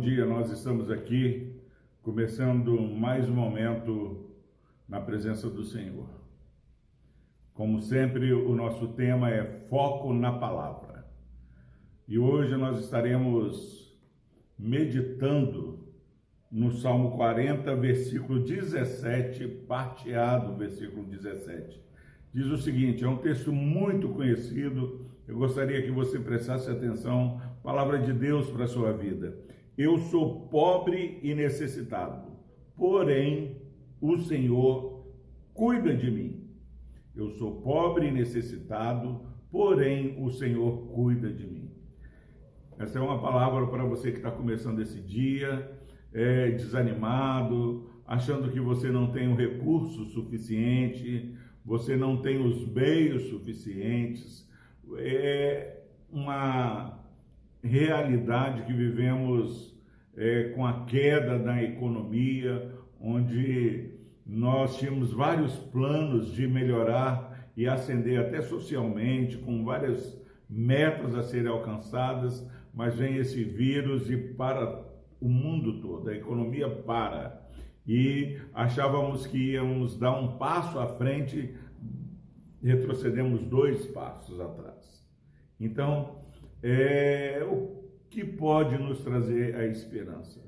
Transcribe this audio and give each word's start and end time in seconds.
dia. 0.00 0.24
Nós 0.24 0.50
estamos 0.50 0.90
aqui 0.90 1.60
começando 2.00 2.80
mais 2.80 3.28
um 3.28 3.34
momento 3.34 4.30
na 4.88 4.98
presença 4.98 5.50
do 5.50 5.62
Senhor. 5.62 6.08
Como 7.52 7.82
sempre, 7.82 8.32
o 8.32 8.54
nosso 8.54 8.88
tema 8.88 9.28
é 9.28 9.44
foco 9.68 10.14
na 10.14 10.32
palavra. 10.32 11.04
E 12.08 12.18
hoje 12.18 12.56
nós 12.56 12.82
estaremos 12.82 13.94
meditando 14.58 15.86
no 16.50 16.72
Salmo 16.72 17.10
40, 17.10 17.76
versículo 17.76 18.40
17, 18.40 19.46
parte 19.68 20.14
A 20.14 20.38
do 20.38 20.56
versículo 20.56 21.04
17. 21.04 21.78
Diz 22.32 22.46
o 22.46 22.56
seguinte: 22.56 23.04
é 23.04 23.08
um 23.08 23.18
texto 23.18 23.52
muito 23.52 24.08
conhecido. 24.08 25.04
Eu 25.28 25.36
gostaria 25.36 25.82
que 25.82 25.90
você 25.90 26.18
prestasse 26.18 26.70
atenção 26.70 27.38
Palavra 27.62 27.98
de 27.98 28.14
Deus 28.14 28.48
para 28.48 28.64
a 28.64 28.68
sua 28.68 28.90
vida. 28.94 29.36
Eu 29.82 29.98
sou 29.98 30.46
pobre 30.48 31.18
e 31.22 31.34
necessitado, 31.34 32.32
porém 32.76 33.56
o 33.98 34.18
Senhor 34.18 35.06
cuida 35.54 35.96
de 35.96 36.10
mim. 36.10 36.50
Eu 37.16 37.30
sou 37.30 37.62
pobre 37.62 38.08
e 38.08 38.10
necessitado, 38.10 39.22
porém 39.50 40.22
o 40.22 40.28
Senhor 40.32 40.86
cuida 40.88 41.32
de 41.32 41.46
mim. 41.46 41.70
Essa 42.78 42.98
é 42.98 43.00
uma 43.00 43.22
palavra 43.22 43.66
para 43.68 43.82
você 43.82 44.10
que 44.10 44.18
está 44.18 44.30
começando 44.30 44.82
esse 44.82 45.00
dia, 45.00 45.72
é, 46.12 46.50
desanimado, 46.50 47.88
achando 48.06 48.52
que 48.52 48.60
você 48.60 48.90
não 48.90 49.10
tem 49.10 49.32
o 49.32 49.34
recurso 49.34 50.04
suficiente, 50.10 51.34
você 51.64 51.96
não 51.96 52.20
tem 52.20 52.38
os 52.38 52.70
meios 52.70 53.30
suficientes. 53.30 54.46
É 54.98 55.84
uma 56.12 57.00
realidade 57.62 58.62
que 58.62 58.72
vivemos 58.72 59.74
é, 60.16 60.50
com 60.54 60.66
a 60.66 60.84
queda 60.84 61.38
da 61.38 61.62
economia, 61.62 62.72
onde 63.00 63.94
nós 64.26 64.76
tínhamos 64.78 65.12
vários 65.12 65.54
planos 65.56 66.32
de 66.32 66.46
melhorar 66.46 67.50
e 67.56 67.66
ascender 67.66 68.20
até 68.20 68.42
socialmente, 68.42 69.38
com 69.38 69.64
várias 69.64 70.18
metas 70.48 71.14
a 71.14 71.22
serem 71.22 71.50
alcançadas, 71.50 72.46
mas 72.72 72.94
vem 72.94 73.16
esse 73.16 73.42
vírus 73.44 74.10
e 74.10 74.16
para 74.16 74.84
o 75.20 75.28
mundo 75.28 75.80
todo, 75.80 76.08
a 76.08 76.14
economia 76.14 76.68
para. 76.68 77.40
E 77.86 78.38
achávamos 78.54 79.26
que 79.26 79.52
íamos 79.52 79.98
dar 79.98 80.18
um 80.18 80.38
passo 80.38 80.78
à 80.78 80.86
frente, 80.86 81.54
retrocedemos 82.62 83.44
dois 83.46 83.86
passos 83.86 84.40
atrás. 84.40 85.06
Então, 85.58 86.19
é, 86.62 87.46
o 87.50 87.80
que 88.08 88.24
pode 88.24 88.76
nos 88.78 89.00
trazer 89.00 89.54
a 89.56 89.66
esperança? 89.66 90.40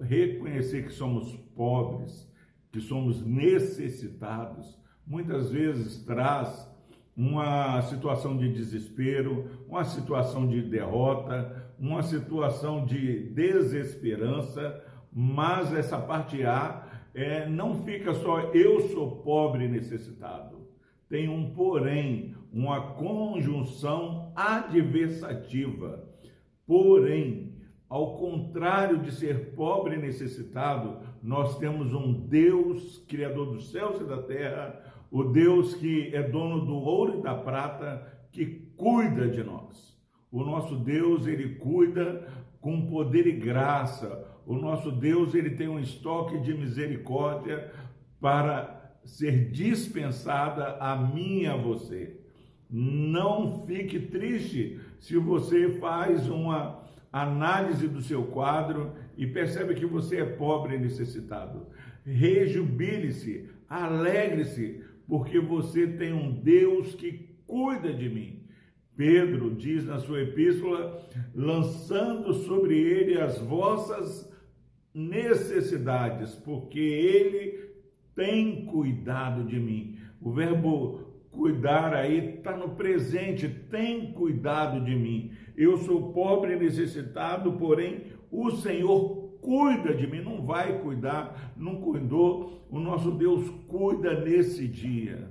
Reconhecer 0.00 0.86
que 0.86 0.92
somos 0.92 1.32
pobres, 1.54 2.28
que 2.70 2.80
somos 2.80 3.24
necessitados, 3.24 4.78
muitas 5.06 5.50
vezes 5.50 6.02
traz 6.04 6.68
uma 7.16 7.80
situação 7.82 8.36
de 8.36 8.52
desespero, 8.52 9.64
uma 9.68 9.84
situação 9.84 10.48
de 10.48 10.62
derrota, 10.62 11.72
uma 11.78 12.02
situação 12.02 12.84
de 12.84 13.30
desesperança, 13.30 14.82
mas 15.12 15.72
essa 15.72 15.98
parte 15.98 16.42
A 16.44 16.84
é, 17.14 17.48
não 17.48 17.84
fica 17.84 18.12
só 18.14 18.40
eu 18.52 18.88
sou 18.88 19.22
pobre 19.22 19.66
e 19.66 19.68
necessitado. 19.68 20.53
Tem 21.08 21.28
um 21.28 21.52
porém, 21.52 22.34
uma 22.52 22.92
conjunção 22.94 24.32
adversativa. 24.34 26.08
Porém, 26.66 27.54
ao 27.88 28.16
contrário 28.16 28.98
de 28.98 29.12
ser 29.12 29.54
pobre 29.54 29.96
e 29.96 30.00
necessitado, 30.00 30.98
nós 31.22 31.58
temos 31.58 31.92
um 31.92 32.26
Deus, 32.26 32.98
Criador 33.06 33.52
dos 33.52 33.70
céus 33.70 34.00
e 34.00 34.04
da 34.04 34.22
terra, 34.22 34.80
o 35.10 35.24
Deus 35.24 35.74
que 35.74 36.14
é 36.14 36.22
dono 36.22 36.64
do 36.64 36.74
ouro 36.74 37.18
e 37.18 37.22
da 37.22 37.34
prata, 37.34 38.26
que 38.32 38.46
cuida 38.76 39.28
de 39.28 39.44
nós. 39.44 39.96
O 40.32 40.42
nosso 40.42 40.76
Deus, 40.76 41.26
ele 41.26 41.54
cuida 41.56 42.26
com 42.60 42.86
poder 42.86 43.26
e 43.26 43.32
graça. 43.32 44.26
O 44.44 44.56
nosso 44.56 44.90
Deus, 44.90 45.34
ele 45.34 45.50
tem 45.50 45.68
um 45.68 45.78
estoque 45.78 46.40
de 46.40 46.52
misericórdia 46.52 47.72
para 48.20 48.83
ser 49.04 49.50
dispensada 49.50 50.76
a 50.80 50.96
mim 50.96 51.42
e 51.42 51.46
a 51.46 51.56
você. 51.56 52.16
Não 52.70 53.64
fique 53.66 54.00
triste 54.00 54.80
se 54.98 55.16
você 55.16 55.78
faz 55.78 56.28
uma 56.28 56.82
análise 57.12 57.86
do 57.86 58.02
seu 58.02 58.24
quadro 58.24 58.92
e 59.16 59.26
percebe 59.26 59.74
que 59.74 59.86
você 59.86 60.16
é 60.16 60.24
pobre 60.24 60.74
e 60.74 60.78
necessitado. 60.78 61.66
Rejubile-se, 62.04 63.48
alegre-se, 63.68 64.82
porque 65.06 65.38
você 65.38 65.86
tem 65.86 66.12
um 66.12 66.32
Deus 66.32 66.94
que 66.94 67.28
cuida 67.46 67.92
de 67.92 68.08
mim. 68.08 68.42
Pedro 68.96 69.54
diz 69.54 69.84
na 69.84 70.00
sua 70.00 70.22
epístola: 70.22 71.08
lançando 71.34 72.34
sobre 72.34 72.76
ele 72.76 73.20
as 73.20 73.38
vossas 73.38 74.32
necessidades, 74.92 76.34
porque 76.34 76.78
ele 76.78 77.63
tem 78.14 78.66
cuidado 78.66 79.44
de 79.44 79.58
mim. 79.58 79.98
O 80.20 80.30
verbo 80.30 81.00
cuidar 81.30 81.92
aí 81.92 82.36
está 82.36 82.56
no 82.56 82.70
presente, 82.70 83.48
tem 83.48 84.12
cuidado 84.12 84.80
de 84.84 84.94
mim. 84.94 85.32
Eu 85.56 85.78
sou 85.78 86.12
pobre 86.12 86.54
e 86.54 86.58
necessitado, 86.58 87.52
porém 87.54 88.04
o 88.30 88.50
Senhor 88.52 89.24
cuida 89.40 89.94
de 89.94 90.06
mim, 90.06 90.20
não 90.20 90.42
vai 90.42 90.78
cuidar, 90.78 91.52
não 91.56 91.76
cuidou. 91.76 92.66
O 92.70 92.78
nosso 92.78 93.10
Deus 93.12 93.48
cuida 93.68 94.20
nesse 94.20 94.66
dia. 94.66 95.28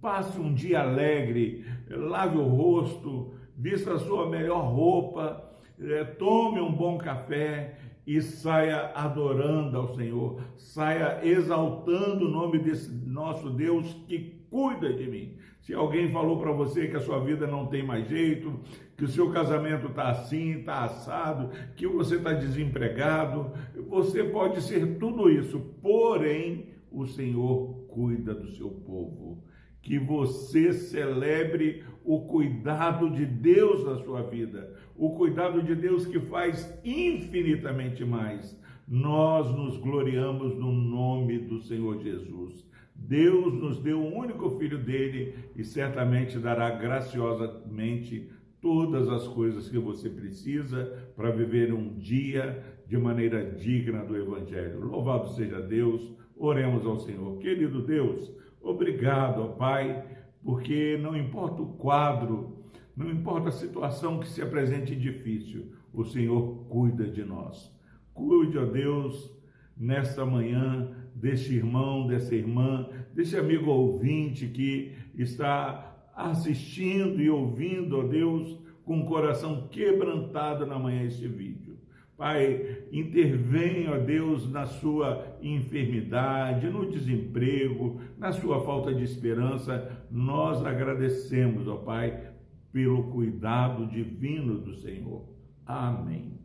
Passe 0.00 0.40
um 0.40 0.52
dia 0.52 0.80
alegre, 0.80 1.64
lave 1.88 2.36
o 2.36 2.48
rosto, 2.48 3.34
vista 3.56 3.94
a 3.94 3.98
sua 3.98 4.28
melhor 4.28 4.72
roupa, 4.72 5.48
eh, 5.80 6.04
tome 6.04 6.60
um 6.60 6.72
bom 6.72 6.98
café 6.98 7.78
e 8.06 8.22
saia 8.22 8.92
adorando 8.94 9.76
ao 9.76 9.94
Senhor, 9.96 10.40
saia 10.56 11.26
exaltando 11.26 12.26
o 12.26 12.30
nome 12.30 12.58
desse 12.58 12.90
nosso 13.06 13.50
Deus 13.50 13.92
que 14.06 14.46
cuida 14.48 14.92
de 14.92 15.10
mim. 15.10 15.36
Se 15.60 15.74
alguém 15.74 16.12
falou 16.12 16.38
para 16.38 16.52
você 16.52 16.86
que 16.86 16.96
a 16.96 17.00
sua 17.00 17.18
vida 17.18 17.46
não 17.46 17.66
tem 17.66 17.84
mais 17.84 18.08
jeito, 18.08 18.60
que 18.96 19.04
o 19.04 19.08
seu 19.08 19.30
casamento 19.32 19.88
está 19.88 20.08
assim, 20.10 20.60
está 20.60 20.84
assado, 20.84 21.50
que 21.74 21.88
você 21.88 22.16
está 22.16 22.32
desempregado, 22.32 23.50
você 23.88 24.22
pode 24.22 24.62
ser 24.62 24.96
tudo 24.98 25.28
isso, 25.28 25.58
porém 25.82 26.68
o 26.92 27.04
Senhor 27.04 27.86
cuida 27.88 28.32
do 28.32 28.46
seu 28.52 28.70
povo 28.70 29.42
que 29.86 30.00
você 30.00 30.72
celebre 30.72 31.84
o 32.04 32.22
cuidado 32.22 33.08
de 33.08 33.24
Deus 33.24 33.84
na 33.84 33.96
sua 33.98 34.20
vida, 34.22 34.74
o 34.96 35.10
cuidado 35.10 35.62
de 35.62 35.76
Deus 35.76 36.04
que 36.04 36.18
faz 36.18 36.76
infinitamente 36.84 38.04
mais. 38.04 38.60
Nós 38.88 39.46
nos 39.54 39.78
gloriamos 39.78 40.56
no 40.56 40.72
nome 40.72 41.38
do 41.38 41.60
Senhor 41.60 42.02
Jesus. 42.02 42.66
Deus 42.96 43.54
nos 43.54 43.78
deu 43.78 44.00
o 44.00 44.12
único 44.12 44.58
filho 44.58 44.82
dele 44.82 45.34
e 45.54 45.62
certamente 45.62 46.36
dará 46.36 46.68
graciosamente 46.70 48.28
todas 48.60 49.08
as 49.08 49.28
coisas 49.28 49.68
que 49.68 49.78
você 49.78 50.10
precisa 50.10 51.12
para 51.14 51.30
viver 51.30 51.72
um 51.72 51.96
dia 51.96 52.60
de 52.88 52.98
maneira 52.98 53.52
digna 53.52 54.04
do 54.04 54.16
Evangelho. 54.16 54.80
Louvado 54.80 55.28
seja 55.34 55.60
Deus, 55.60 56.12
oremos 56.36 56.84
ao 56.84 56.98
Senhor. 56.98 57.38
Querido 57.38 57.82
Deus, 57.82 58.32
Obrigado, 58.66 59.44
ó 59.44 59.46
Pai, 59.46 60.04
porque 60.42 60.98
não 61.00 61.16
importa 61.16 61.62
o 61.62 61.74
quadro, 61.74 62.64
não 62.96 63.08
importa 63.08 63.50
a 63.50 63.52
situação 63.52 64.18
que 64.18 64.28
se 64.28 64.42
apresente 64.42 64.96
difícil, 64.96 65.72
o 65.92 66.04
Senhor 66.04 66.66
cuida 66.68 67.06
de 67.06 67.24
nós. 67.24 67.72
Cuide, 68.12 68.58
ó 68.58 68.64
Deus, 68.64 69.32
nesta 69.76 70.26
manhã, 70.26 70.90
deste 71.14 71.54
irmão, 71.54 72.08
dessa 72.08 72.34
irmã, 72.34 72.88
desse 73.14 73.36
amigo 73.36 73.70
ouvinte 73.70 74.48
que 74.48 74.96
está 75.14 76.10
assistindo 76.16 77.22
e 77.22 77.30
ouvindo, 77.30 78.00
ó 78.00 78.02
Deus, 78.02 78.58
com 78.84 79.00
o 79.00 79.06
coração 79.06 79.68
quebrantado 79.68 80.66
na 80.66 80.76
manhã 80.76 81.04
este 81.04 81.28
vídeo. 81.28 81.75
Pai, 82.16 82.84
intervém, 82.90 83.88
ó 83.90 83.98
Deus, 83.98 84.50
na 84.50 84.66
sua 84.66 85.36
enfermidade, 85.42 86.66
no 86.68 86.90
desemprego, 86.90 88.00
na 88.16 88.32
sua 88.32 88.64
falta 88.64 88.94
de 88.94 89.04
esperança. 89.04 90.06
Nós 90.10 90.64
agradecemos, 90.64 91.68
ó 91.68 91.76
Pai, 91.76 92.32
pelo 92.72 93.04
cuidado 93.10 93.86
divino 93.86 94.58
do 94.58 94.74
Senhor. 94.76 95.28
Amém. 95.66 96.40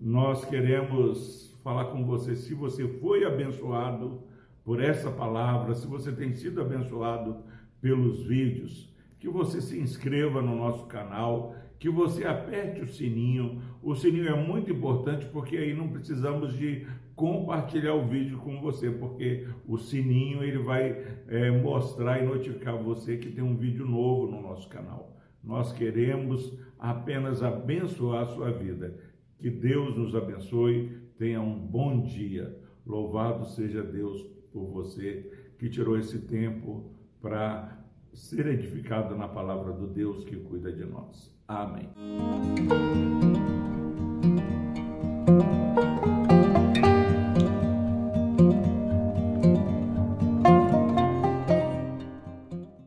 Nós 0.00 0.44
queremos 0.44 1.56
falar 1.62 1.86
com 1.86 2.04
você, 2.04 2.34
se 2.34 2.52
você 2.52 2.88
foi 2.88 3.24
abençoado 3.24 4.24
por 4.64 4.82
essa 4.82 5.12
palavra, 5.12 5.74
se 5.76 5.86
você 5.86 6.10
tem 6.10 6.32
sido 6.34 6.60
abençoado 6.60 7.44
pelos 7.80 8.26
vídeos, 8.26 8.92
que 9.20 9.28
você 9.28 9.60
se 9.60 9.78
inscreva 9.78 10.42
no 10.42 10.56
nosso 10.56 10.86
canal 10.86 11.54
que 11.78 11.90
você 11.90 12.24
aperte 12.24 12.82
o 12.82 12.92
sininho. 12.92 13.60
O 13.82 13.94
sininho 13.94 14.28
é 14.28 14.34
muito 14.34 14.70
importante 14.72 15.26
porque 15.26 15.56
aí 15.56 15.74
não 15.74 15.88
precisamos 15.88 16.56
de 16.56 16.86
compartilhar 17.14 17.94
o 17.94 18.06
vídeo 18.06 18.38
com 18.38 18.60
você, 18.60 18.90
porque 18.90 19.48
o 19.66 19.78
sininho 19.78 20.42
ele 20.42 20.58
vai 20.58 21.04
é, 21.28 21.50
mostrar 21.50 22.22
e 22.22 22.26
notificar 22.26 22.76
você 22.76 23.16
que 23.16 23.30
tem 23.30 23.42
um 23.42 23.56
vídeo 23.56 23.86
novo 23.86 24.30
no 24.30 24.42
nosso 24.42 24.68
canal. 24.68 25.16
Nós 25.42 25.72
queremos 25.72 26.58
apenas 26.78 27.42
abençoar 27.42 28.22
a 28.22 28.34
sua 28.34 28.50
vida. 28.50 28.98
Que 29.38 29.50
Deus 29.50 29.96
nos 29.96 30.14
abençoe. 30.14 30.98
Tenha 31.16 31.40
um 31.40 31.58
bom 31.58 32.02
dia. 32.02 32.58
Louvado 32.84 33.46
seja 33.50 33.82
Deus 33.82 34.22
por 34.52 34.66
você 34.66 35.30
que 35.58 35.68
tirou 35.68 35.98
esse 35.98 36.18
tempo 36.20 36.90
para 37.20 37.84
ser 38.12 38.46
edificado 38.46 39.16
na 39.16 39.28
palavra 39.28 39.72
do 39.72 39.86
Deus 39.86 40.24
que 40.24 40.36
cuida 40.36 40.72
de 40.72 40.84
nós. 40.84 41.35
Amém. 41.48 42.45